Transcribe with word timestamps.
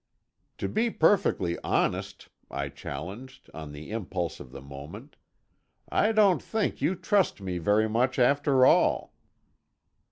"To 0.57 0.67
be 0.67 0.89
perfectly 0.89 1.59
honest," 1.63 2.27
I 2.49 2.69
challenged, 2.69 3.51
on 3.53 3.71
the 3.71 3.91
impulse 3.91 4.39
of 4.39 4.49
the 4.51 4.59
moment, 4.59 5.15
"I 5.91 6.11
don't 6.11 6.41
think 6.41 6.81
you 6.81 6.95
trust 6.95 7.39
me 7.39 7.59
very 7.59 7.87
much, 7.87 8.17
after 8.17 8.65
all." 8.65 9.13